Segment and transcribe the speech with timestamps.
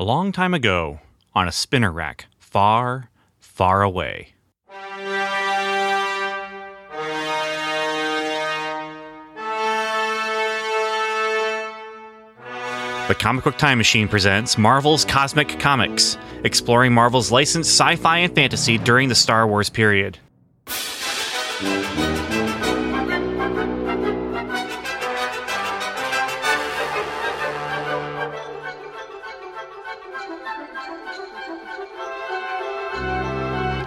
[0.00, 0.98] A long time ago,
[1.34, 4.28] on a spinner rack, far, far away.
[13.08, 18.34] The Comic Book Time Machine presents Marvel's Cosmic Comics, exploring Marvel's licensed sci fi and
[18.34, 20.16] fantasy during the Star Wars period.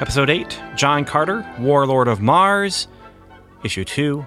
[0.02, 2.88] Episode 8 John Carter, Warlord of Mars,
[3.63, 4.25] Issue 2,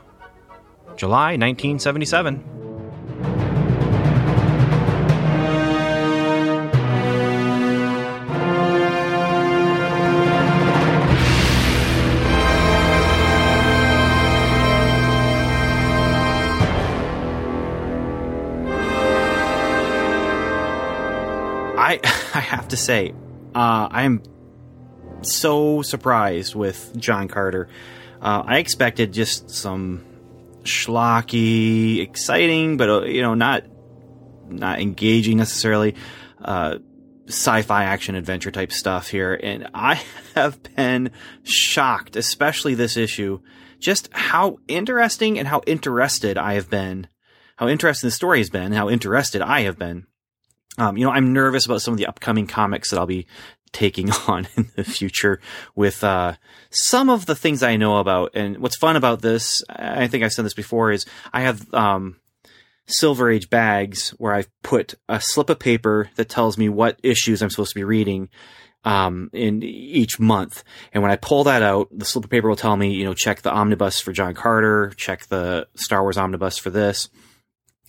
[0.97, 2.43] July 1977.
[21.79, 22.01] I
[22.35, 23.13] I have to say,
[23.55, 24.23] uh, I am
[25.33, 27.69] so surprised with John Carter.
[28.21, 30.05] Uh, I expected just some
[30.63, 33.65] schlocky, exciting, but uh, you know, not
[34.49, 35.95] not engaging necessarily.
[36.43, 36.79] Uh,
[37.29, 40.01] sci-fi action adventure type stuff here, and I
[40.35, 41.11] have been
[41.43, 43.41] shocked, especially this issue,
[43.79, 47.09] just how interesting and how interested I have been,
[47.57, 50.07] how interesting the story has been, how interested I have been.
[50.79, 53.27] Um, you know, I'm nervous about some of the upcoming comics that I'll be
[53.77, 55.39] taking on in the future
[55.75, 56.35] with uh,
[56.71, 58.31] some of the things I know about.
[58.35, 62.17] And what's fun about this, I think I've said this before, is I have um,
[62.87, 67.43] Silver Age bags where I've put a slip of paper that tells me what issues
[67.43, 68.31] I'm supposed to be reading.
[68.85, 70.63] Um, in each month.
[70.93, 73.15] And when I pull that out, the slip of paper will tell me, you know,
[73.15, 77.09] check the omnibus for John Carter, check the Star Wars omnibus for this.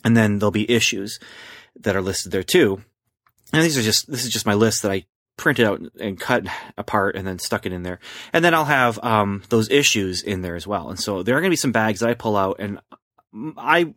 [0.04, 1.20] And then there'll be issues
[1.82, 2.82] that are listed there too.
[3.54, 5.06] And these are just, this is just my list that I
[5.38, 6.46] printed out and cut
[6.78, 8.00] apart and then stuck it in there.
[8.34, 10.90] And then I'll have, um, those issues in there as well.
[10.90, 12.80] And so there are going to be some bags that I pull out and
[13.58, 13.94] I,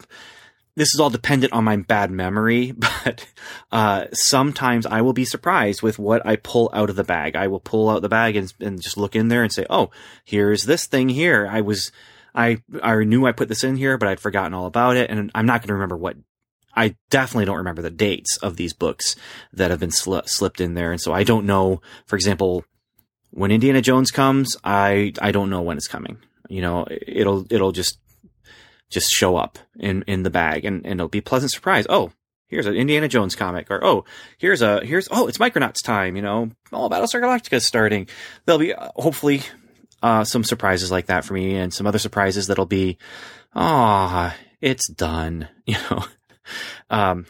[0.76, 2.72] this is all dependent on my bad memory,
[3.04, 3.26] but,
[3.72, 7.36] uh, sometimes I will be surprised with what I pull out of the bag.
[7.36, 9.90] I will pull out the bag and, and just look in there and say, Oh,
[10.24, 11.48] here's this thing here.
[11.50, 11.90] I was,
[12.34, 15.10] I, I knew I put this in here, but I'd forgotten all about it.
[15.10, 16.16] And I'm not going to remember what
[16.74, 19.16] I definitely don't remember the dates of these books
[19.52, 20.92] that have been sli- slipped in there.
[20.92, 22.64] And so I don't know, for example,
[23.30, 26.18] when Indiana Jones comes, I, I don't know when it's coming.
[26.48, 27.98] You know, it'll, it'll just,
[28.88, 31.86] just show up in, in the bag and, and it'll be pleasant surprise.
[31.88, 32.12] Oh,
[32.48, 34.04] here's an Indiana Jones comic or, oh,
[34.38, 38.08] here's a, here's, oh, it's Micronauts time, you know, oh, Battlestar Galactica is starting.
[38.44, 39.42] There'll be uh, hopefully,
[40.02, 42.96] uh, some surprises like that for me and some other surprises that'll be,
[43.54, 46.04] ah, oh, it's done, you know.
[46.88, 47.26] Um,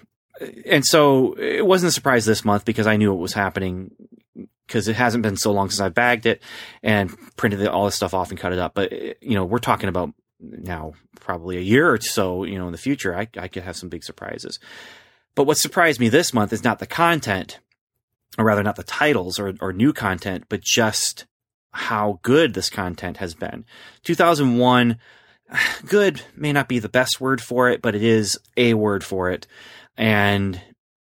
[0.64, 3.90] and so it wasn't a surprise this month because I knew it was happening
[4.66, 6.42] because it hasn't been so long since I bagged it
[6.82, 8.74] and printed all this stuff off and cut it up.
[8.74, 12.44] But you know, we're talking about now probably a year or so.
[12.44, 14.58] You know, in the future, I, I could have some big surprises.
[15.34, 17.58] But what surprised me this month is not the content,
[18.38, 21.26] or rather, not the titles or, or new content, but just
[21.72, 23.64] how good this content has been.
[24.04, 24.98] 2001
[25.86, 29.30] good may not be the best word for it, but it is a word for
[29.30, 29.46] it.
[29.96, 30.60] And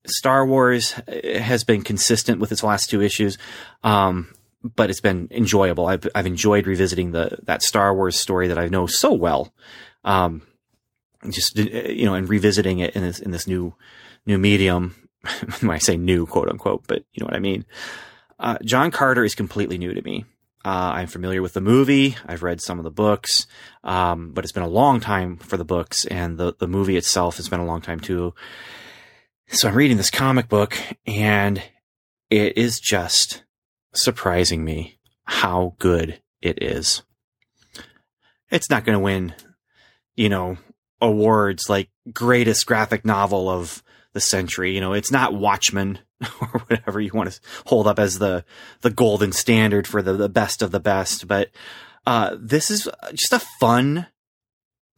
[0.07, 3.39] Star Wars uh, has been consistent with its last two issues.
[3.83, 5.87] Um, but it's been enjoyable.
[5.87, 9.53] I've, I've enjoyed revisiting the, that Star Wars story that I know so well.
[10.05, 10.43] Um,
[11.31, 13.75] just, uh, you know, and revisiting it in this, in this new,
[14.27, 14.95] new medium.
[15.61, 17.65] when I say new, quote unquote, but you know what I mean.
[18.39, 20.25] Uh, John Carter is completely new to me.
[20.65, 22.17] Uh, I'm familiar with the movie.
[22.27, 23.47] I've read some of the books,
[23.83, 27.37] um, but it's been a long time for the books, and the the movie itself
[27.37, 28.35] has been a long time too.
[29.49, 31.63] So I'm reading this comic book, and
[32.31, 33.45] it is just
[33.93, 37.03] surprising me how good it is.
[38.51, 39.35] It's not going to win,
[40.17, 40.57] you know,
[41.01, 43.83] awards like greatest graphic novel of
[44.15, 44.75] the century.
[44.75, 45.99] You know, it's not Watchmen
[46.41, 48.45] or whatever you want to hold up as the
[48.81, 51.27] the golden standard for the, the best of the best.
[51.29, 51.51] But
[52.07, 54.07] uh, this is just a fun,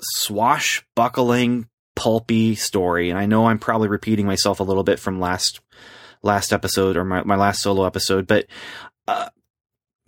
[0.01, 3.11] swashbuckling, pulpy story.
[3.11, 5.61] And I know I'm probably repeating myself a little bit from last
[6.23, 8.47] last episode or my, my last solo episode, but
[9.07, 9.29] uh,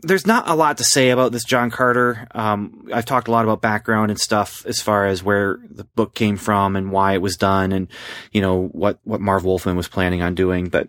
[0.00, 2.28] there's not a lot to say about this John Carter.
[2.32, 6.14] Um, I've talked a lot about background and stuff as far as where the book
[6.14, 7.88] came from and why it was done, and
[8.32, 10.68] you know what what Marv Wolfman was planning on doing.
[10.68, 10.88] But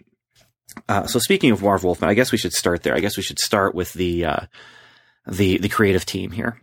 [0.87, 2.95] uh, so speaking of Marv Wolfman, I guess we should start there.
[2.95, 4.39] I guess we should start with the uh,
[5.27, 6.61] the the creative team here.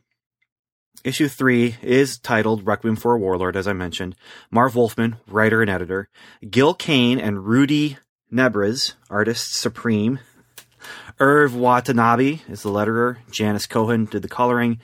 [1.05, 4.17] Issue three is titled Requiem for a Warlord, as I mentioned.
[4.51, 6.09] Marv Wolfman, writer and editor.
[6.49, 7.99] Gil Kane and Rudy
[8.33, 10.19] Nebres, artist supreme.
[11.21, 13.19] Irv Watanabe is the letterer.
[13.31, 14.81] Janice Cohen did the coloring.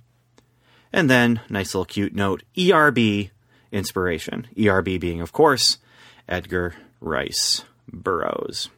[0.93, 3.31] And then, nice little cute note, ERB
[3.73, 4.47] inspiration.
[4.59, 5.79] ERB being, of course,
[6.29, 8.69] Edgar Rice Burroughs.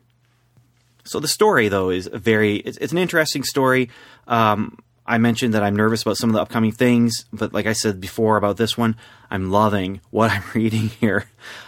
[1.04, 3.90] So the story, though, is very, it's, it's an interesting story.
[4.26, 7.74] Um, I mentioned that I'm nervous about some of the upcoming things, but like I
[7.74, 8.96] said before about this one,
[9.30, 11.26] I'm loving what I'm reading here.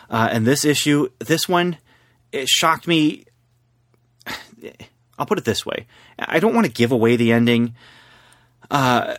[0.08, 1.78] Uh, and this issue, this one,
[2.32, 3.24] it shocked me.
[5.18, 5.86] I'll put it this way:
[6.18, 7.74] I don't want to give away the ending,
[8.70, 9.16] uh,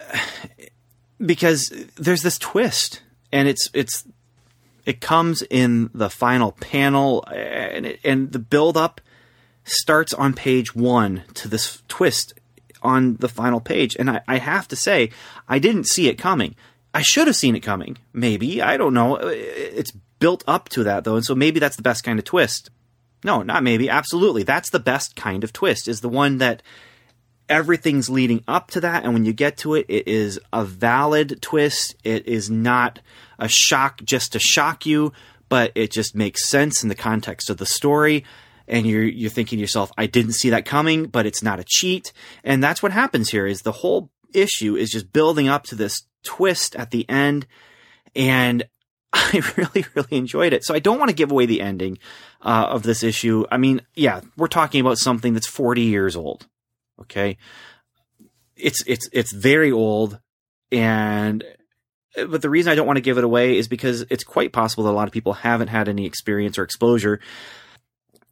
[1.20, 4.04] because there's this twist, and it's it's
[4.86, 9.02] it comes in the final panel, and it, and the build up
[9.68, 12.34] starts on page one to this twist
[12.82, 13.96] on the final page.
[13.98, 15.12] And I, I have to say,
[15.48, 16.56] I didn't see it coming.
[16.94, 17.98] I should have seen it coming.
[18.14, 18.62] Maybe.
[18.62, 19.18] I don't know.
[19.18, 21.16] Uh, it's built up to that, though.
[21.16, 22.70] And so maybe that's the best kind of twist.
[23.24, 23.90] No, not maybe.
[23.90, 24.44] Absolutely.
[24.44, 26.62] That's the best kind of twist, is the one that
[27.50, 29.04] everything's leading up to that.
[29.04, 31.96] And when you get to it, it is a valid twist.
[32.04, 33.00] It is not
[33.40, 35.14] a shock just to shock you,
[35.50, 38.24] but it just makes sense in the context of the story
[38.68, 41.66] and you're you're thinking to yourself, I didn't see that coming, but it's not a
[41.66, 42.12] cheat.
[42.44, 46.04] And that's what happens here is the whole issue is just building up to this
[46.24, 47.48] twist at the end.
[48.16, 48.68] And
[49.14, 50.66] I really, really enjoyed it.
[50.66, 51.98] So I don't want to give away the ending
[52.42, 53.46] uh, of this issue.
[53.50, 56.48] I mean, yeah, we're talking about something that's 40 years old.
[57.02, 57.38] Okay.
[58.56, 60.20] It's, it's, it's very old.
[60.72, 61.44] And,
[62.16, 64.86] but the reason I don't want to give it away is because it's quite possible
[64.86, 67.20] that a lot of people haven't had any experience or exposure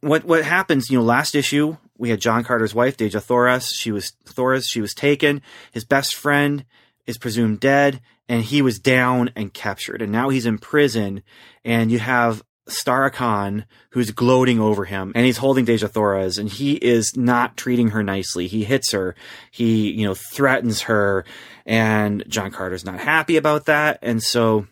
[0.00, 0.90] what what happens?
[0.90, 3.72] You know, last issue we had John Carter's wife, Dejah Thoris.
[3.72, 4.68] She was Thoris.
[4.68, 5.42] She was taken.
[5.72, 6.64] His best friend
[7.06, 10.02] is presumed dead, and he was down and captured.
[10.02, 11.22] And now he's in prison.
[11.64, 16.48] And you have Stara Kan, who's gloating over him, and he's holding Dejah Thoris, and
[16.48, 18.48] he is not treating her nicely.
[18.48, 19.14] He hits her.
[19.50, 21.24] He, you know, threatens her,
[21.64, 24.00] and John Carter's not happy about that.
[24.02, 24.66] And so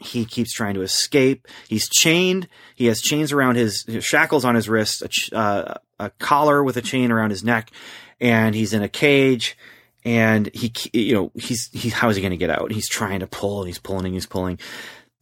[0.00, 1.46] he keeps trying to escape.
[1.68, 2.48] He's chained.
[2.74, 6.62] He has chains around his, his shackles on his wrists, a, ch- uh, a collar
[6.62, 7.70] with a chain around his neck,
[8.20, 9.56] and he's in a cage.
[10.04, 12.70] And he, you know, he's, he, how is he going to get out?
[12.70, 14.60] He's trying to pull and he's pulling and he's pulling.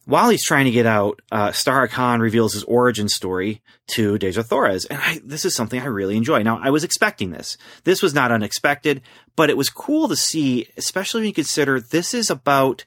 [0.05, 4.45] While he's trying to get out, uh, Stara Kan reveals his origin story to Dejah
[4.45, 4.85] Thoris.
[4.85, 6.43] And I, this is something I really enjoy.
[6.43, 7.57] Now, I was expecting this.
[7.83, 9.01] This was not unexpected,
[9.35, 12.85] but it was cool to see, especially when you consider this is about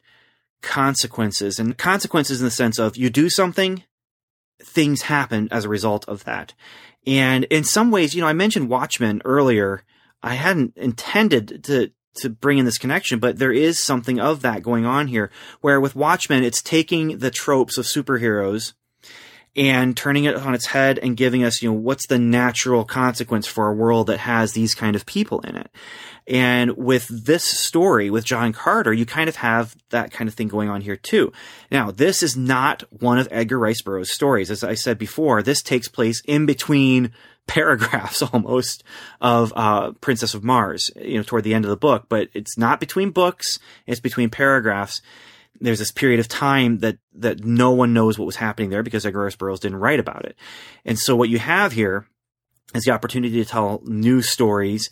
[0.63, 3.85] consequences and consequences in the sense of you do something,
[4.63, 6.55] things happen as a result of that.
[7.07, 9.83] And in some ways, you know, I mentioned Watchmen earlier.
[10.23, 14.63] I hadn't intended to, to bring in this connection, but there is something of that
[14.63, 18.73] going on here where with Watchmen, it's taking the tropes of superheroes
[19.59, 23.45] and turning it on its head and giving us, you know, what's the natural consequence
[23.45, 25.69] for a world that has these kind of people in it.
[26.29, 30.47] And with this story with John Carter, you kind of have that kind of thing
[30.47, 31.33] going on here too.
[31.73, 34.49] Now, this is not one of Edgar Rice Burroughs' stories.
[34.49, 37.11] As I said before, this takes place in between
[37.49, 38.85] paragraphs almost
[39.21, 42.57] of uh, Princess of Mars, you know, toward the end of the book, but it's
[42.59, 45.03] not between books, it's between paragraphs.
[45.61, 49.05] There's this period of time that, that no one knows what was happening there because
[49.05, 50.37] Edgar Rice Burroughs didn't write about it.
[50.85, 52.07] And so what you have here
[52.75, 54.91] is the opportunity to tell new stories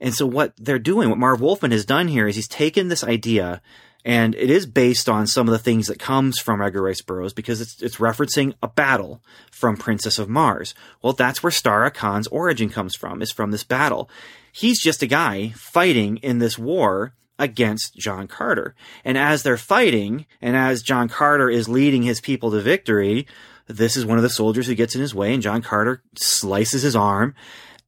[0.00, 3.04] and so what they're doing, what Marv Wolfman has done here is he's taken this
[3.04, 3.60] idea
[4.04, 7.32] and it is based on some of the things that comes from Edgar Rice Burroughs
[7.32, 10.72] because it's, it's referencing a battle from Princess of Mars.
[11.02, 14.08] Well, that's where Stara Kan's origin comes from, is from this battle.
[14.52, 18.74] He's just a guy fighting in this war against John Carter.
[19.04, 23.26] And as they're fighting, and as John Carter is leading his people to victory,
[23.66, 26.82] this is one of the soldiers who gets in his way, and John Carter slices
[26.82, 27.34] his arm,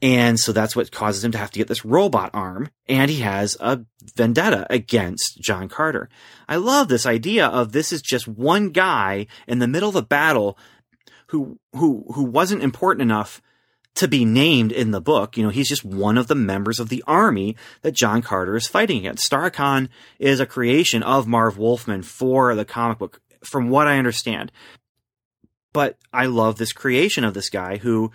[0.02, 2.70] and so that's what causes him to have to get this robot arm.
[2.88, 3.84] And he has a
[4.16, 6.08] vendetta against John Carter.
[6.48, 10.02] I love this idea of this is just one guy in the middle of a
[10.02, 10.56] battle
[11.28, 13.42] who, who, who wasn't important enough
[14.00, 15.36] to be named in the book.
[15.36, 18.66] You know, he's just one of the members of the army that John Carter is
[18.66, 19.30] fighting against.
[19.30, 19.88] Starcon
[20.18, 24.50] is a creation of Marv Wolfman for the comic book, from what I understand.
[25.72, 28.10] But I love this creation of this guy who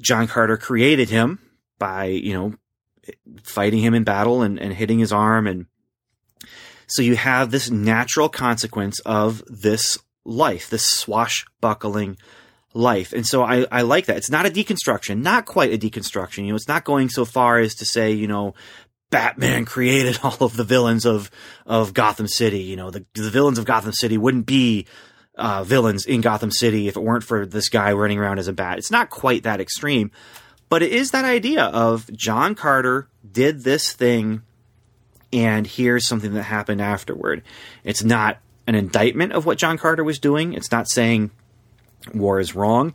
[0.00, 1.38] John Carter created him
[1.78, 2.54] by, you know,
[3.44, 5.46] fighting him in battle and, and hitting his arm.
[5.46, 5.66] And
[6.88, 12.18] so you have this natural consequence of this life, this swashbuckling
[12.76, 13.12] life.
[13.12, 14.16] And so I, I like that.
[14.16, 16.44] It's not a deconstruction, not quite a deconstruction.
[16.44, 18.54] You know, it's not going so far as to say, you know,
[19.10, 21.30] Batman created all of the villains of,
[21.64, 22.62] of Gotham City.
[22.62, 24.86] You know, the, the villains of Gotham City wouldn't be
[25.36, 28.52] uh, villains in Gotham City if it weren't for this guy running around as a
[28.52, 28.78] bat.
[28.78, 30.10] It's not quite that extreme,
[30.68, 34.42] but it is that idea of John Carter did this thing
[35.32, 37.42] and here's something that happened afterward.
[37.84, 40.54] It's not an indictment of what John Carter was doing.
[40.54, 41.30] It's not saying
[42.14, 42.92] war is wrong.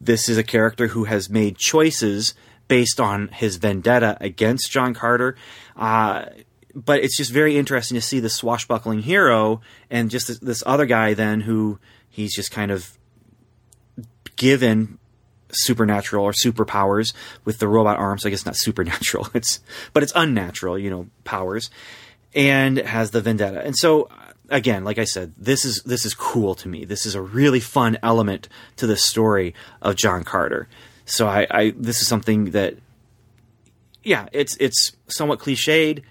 [0.00, 2.34] This is a character who has made choices
[2.68, 5.36] based on his vendetta against John Carter.
[5.76, 6.26] Uh,
[6.74, 10.86] but it's just very interesting to see the swashbuckling hero and just this, this other
[10.86, 11.78] guy then who
[12.08, 12.98] he's just kind of
[14.36, 14.98] given
[15.50, 17.12] supernatural or superpowers
[17.44, 18.24] with the robot arms.
[18.24, 19.28] I guess not supernatural.
[19.34, 19.60] It's
[19.92, 21.70] but it's unnatural, you know, powers,
[22.34, 23.62] and has the vendetta.
[23.62, 24.08] And so
[24.52, 26.84] again, like I said, this is this is cool to me.
[26.84, 30.68] This is a really fun element to the story of John Carter.
[31.04, 32.76] So I, I this is something that,
[34.04, 36.02] yeah, it's it's somewhat cliched,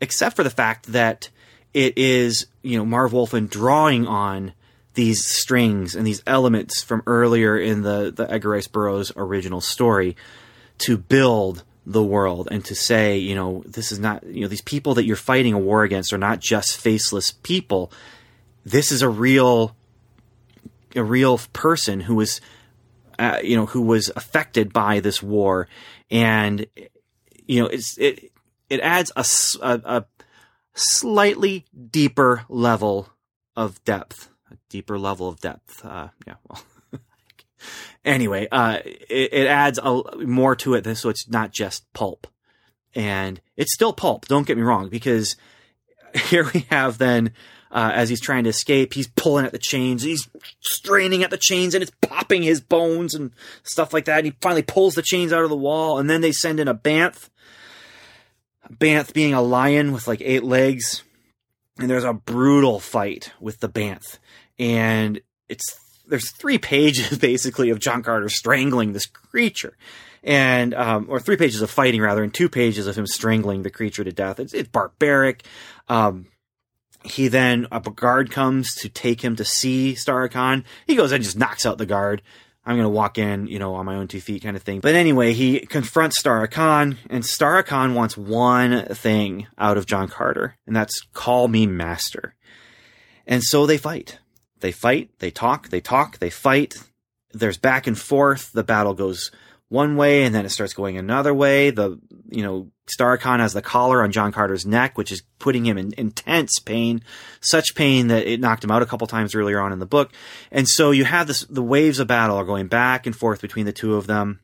[0.00, 1.30] except for the fact that
[1.74, 4.52] it is you know Marv Wolfman drawing on
[4.94, 10.16] these strings and these elements from earlier in the the Edgar Rice Burroughs original story
[10.78, 14.60] to build the world and to say, you know, this is not, you know, these
[14.60, 17.92] people that you're fighting a war against are not just faceless people.
[18.64, 19.74] This is a real,
[20.94, 22.40] a real person who was,
[23.18, 25.68] uh, you know, who was affected by this war,
[26.10, 26.66] and
[27.46, 28.30] you know, it's it
[28.68, 29.24] it adds a,
[29.62, 30.04] a, a
[30.74, 33.08] slightly deeper level
[33.56, 35.84] of depth a deeper level of depth.
[35.84, 36.62] Uh, yeah, well.
[38.04, 42.26] Anyway, uh, it, it, adds a, more to it, so it's not just pulp,
[42.94, 44.26] and it's still pulp.
[44.26, 45.36] Don't get me wrong, because
[46.14, 47.32] here we have then.
[47.70, 50.26] Uh, as he's trying to escape, he's pulling at the chains, he's
[50.60, 53.30] straining at the chains, and it's popping his bones and
[53.62, 54.16] stuff like that.
[54.16, 56.66] And he finally pulls the chains out of the wall, and then they send in
[56.66, 57.28] a Banth.
[58.70, 61.02] Banth being a lion with like eight legs,
[61.78, 64.18] and there's a brutal fight with the Banth
[64.58, 69.76] and it's there's three pages basically of John Carter strangling this creature,
[70.22, 73.70] and um, or three pages of fighting rather, and two pages of him strangling the
[73.70, 74.40] creature to death.
[74.40, 75.44] It's, it's barbaric.
[75.88, 76.26] Um,
[77.04, 80.64] he then a guard comes to take him to see Stara-Kan.
[80.86, 82.22] He goes and just knocks out the guard.
[82.66, 84.80] I'm gonna walk in, you know, on my own two feet, kind of thing.
[84.80, 90.76] But anyway, he confronts Stara-Kan, and Stara-Kan wants one thing out of John Carter, and
[90.76, 92.34] that's call me master.
[93.26, 94.18] And so they fight
[94.60, 96.76] they fight, they talk, they talk, they fight.
[97.32, 98.52] There's back and forth.
[98.52, 99.30] The battle goes
[99.68, 101.70] one way and then it starts going another way.
[101.70, 101.98] The,
[102.30, 105.92] you know, Stara-Kan has the collar on John Carter's neck, which is putting him in
[105.98, 107.02] intense pain,
[107.40, 110.12] such pain that it knocked him out a couple times earlier on in the book.
[110.50, 113.66] And so you have this, the waves of battle are going back and forth between
[113.66, 114.40] the two of them.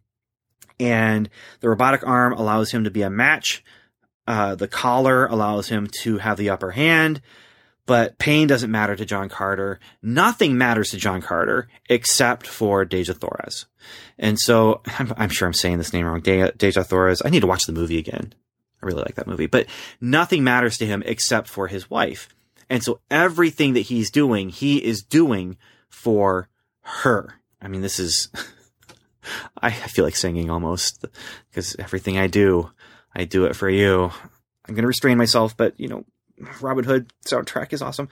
[0.78, 1.30] And
[1.60, 3.64] the robotic arm allows him to be a match.
[4.26, 7.22] Uh, the collar allows him to have the upper hand
[7.86, 9.78] but pain doesn't matter to John Carter.
[10.02, 13.66] Nothing matters to John Carter except for Dejah Thoris.
[14.18, 16.20] And so I'm, I'm sure I'm saying this name wrong.
[16.20, 17.22] De- Thoris.
[17.24, 18.34] I need to watch the movie again.
[18.82, 19.66] I really like that movie, but
[20.00, 22.28] nothing matters to him except for his wife.
[22.68, 25.56] And so everything that he's doing, he is doing
[25.88, 26.48] for
[26.82, 27.34] her.
[27.60, 28.28] I mean, this is,
[29.62, 31.04] I feel like singing almost
[31.50, 32.70] because everything I do,
[33.14, 34.10] I do it for you.
[34.66, 36.04] I'm going to restrain myself, but you know,
[36.60, 38.08] Robin Hood soundtrack is awesome.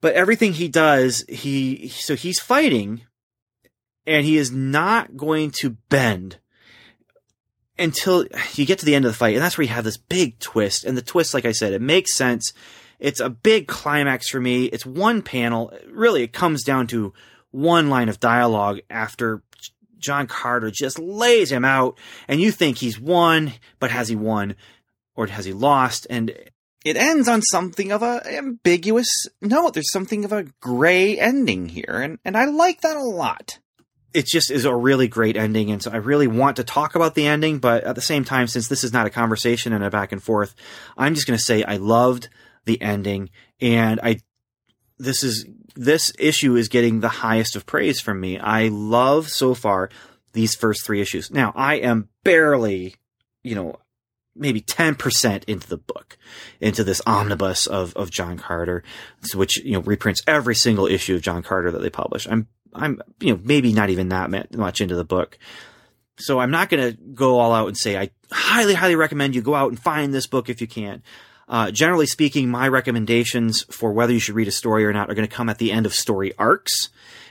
[0.00, 3.02] But everything he does, he so he's fighting,
[4.06, 6.38] and he is not going to bend
[7.78, 9.96] until you get to the end of the fight, and that's where you have this
[9.96, 10.84] big twist.
[10.84, 12.52] And the twist, like I said, it makes sense.
[12.98, 14.66] It's a big climax for me.
[14.66, 15.72] It's one panel.
[15.88, 17.12] Really, it comes down to
[17.50, 19.42] one line of dialogue after
[19.98, 24.56] John Carter just lays him out, and you think he's won, but has he won?
[25.14, 26.06] Or has he lost?
[26.10, 26.32] And
[26.84, 29.74] it ends on something of a ambiguous note.
[29.74, 33.58] There's something of a gray ending here, and, and I like that a lot.
[34.14, 37.14] It just is a really great ending, and so I really want to talk about
[37.14, 39.90] the ending, but at the same time, since this is not a conversation and a
[39.90, 40.54] back and forth,
[40.98, 42.28] I'm just going to say I loved
[42.66, 44.20] the ending, and I
[44.98, 48.38] this is this issue is getting the highest of praise from me.
[48.38, 49.88] I love so far
[50.32, 51.30] these first three issues.
[51.30, 52.96] Now I am barely,
[53.42, 53.76] you know,
[54.34, 56.16] maybe 10% into the book,
[56.60, 58.82] into this omnibus of, of John Carter,
[59.34, 62.26] which, you know, reprints every single issue of John Carter that they publish.
[62.28, 65.38] I'm, I'm, you know, maybe not even that much into the book.
[66.18, 69.42] So I'm not going to go all out and say I highly, highly recommend you
[69.42, 71.02] go out and find this book if you can.
[71.48, 75.14] Uh, generally speaking, my recommendations for whether you should read a story or not are
[75.14, 76.88] going to come at the end of story arcs.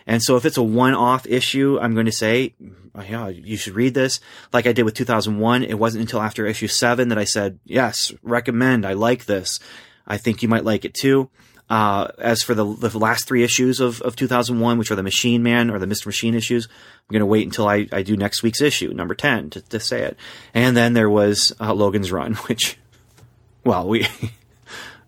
[0.08, 2.55] And so if it's a one-off issue, I'm going to say,
[2.96, 4.20] oh, yeah, you should read this.
[4.51, 5.63] Like I did with 2001.
[5.63, 8.86] It wasn't until after issue seven that I said, yes, recommend.
[8.86, 9.60] I like this.
[10.08, 11.29] I think you might like it too.
[11.70, 15.41] Uh, as for the, the last three issues of, of 2001, which are the Machine
[15.41, 16.05] Man or the Mr.
[16.05, 19.51] Machine issues, I'm going to wait until I, I do next week's issue, number 10,
[19.51, 20.17] to, to say it.
[20.53, 22.77] And then there was uh, Logan's Run, which,
[23.63, 24.05] well, we.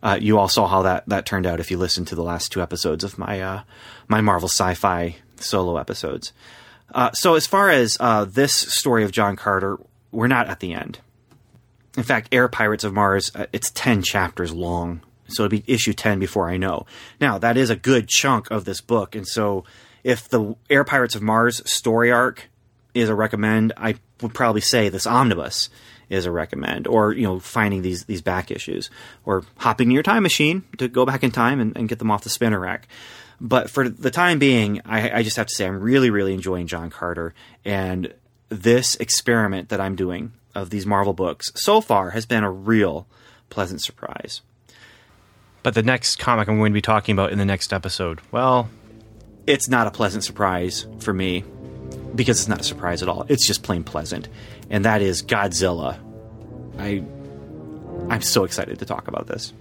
[0.03, 2.51] Uh, you all saw how that, that turned out if you listened to the last
[2.51, 3.63] two episodes of my uh,
[4.09, 6.33] my Marvel sci-fi solo episodes.
[6.93, 9.79] Uh, so as far as uh, this story of John Carter,
[10.11, 10.99] we're not at the end.
[11.97, 15.01] In fact, Air Pirates of Mars, uh, it's 10 chapters long.
[15.27, 16.85] So it'll be issue 10 before I know.
[17.19, 19.15] Now, that is a good chunk of this book.
[19.15, 19.63] And so
[20.03, 22.49] if the Air Pirates of Mars story arc
[22.93, 25.69] is a recommend, I would probably say this omnibus
[26.09, 28.89] is a recommend or, you know, finding these, these back issues
[29.25, 32.11] or hopping in your time machine to go back in time and, and get them
[32.11, 32.87] off the spinner rack.
[33.41, 36.67] But for the time being, I, I just have to say I'm really, really enjoying
[36.67, 37.33] John Carter
[37.65, 38.13] and
[38.49, 43.07] this experiment that I'm doing of these Marvel books so far has been a real
[43.49, 44.41] pleasant surprise.
[45.63, 48.69] But the next comic I'm going to be talking about in the next episode, well,
[49.47, 51.43] it's not a pleasant surprise for me
[52.15, 53.25] because it's not a surprise at all.
[53.29, 54.27] It's just plain pleasant.
[54.69, 55.99] And that is Godzilla.
[56.77, 57.03] I
[58.09, 59.53] I'm so excited to talk about this.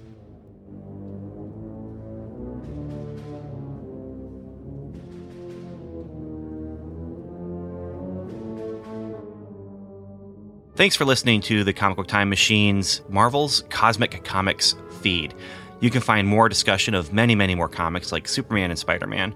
[10.75, 15.35] Thanks for listening to the Comic Book Time Machine's Marvel's Cosmic Comics feed.
[15.81, 19.35] You can find more discussion of many, many more comics like Superman and Spider Man,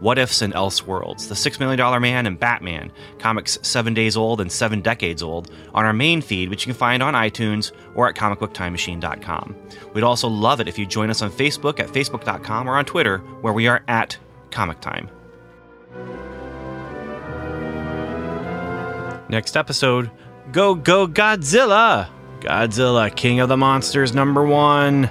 [0.00, 4.40] What Ifs and Elseworlds, The Six Million Dollar Man and Batman, comics seven days old
[4.40, 8.08] and seven decades old, on our main feed, which you can find on iTunes or
[8.08, 9.56] at comicbooktimemachine.com.
[9.94, 13.18] We'd also love it if you join us on Facebook at facebook.com or on Twitter,
[13.40, 14.16] where we are at
[14.50, 15.08] Comic Time.
[19.28, 20.10] Next episode
[20.52, 22.08] Go, go, Godzilla!
[22.40, 25.10] Godzilla, King of the Monsters, number one.